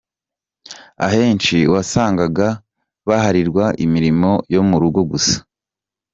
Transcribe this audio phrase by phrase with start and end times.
[1.05, 2.47] Ahenshi wasangaga
[3.07, 5.35] baharirwa imirimo yo mu rugo gusa.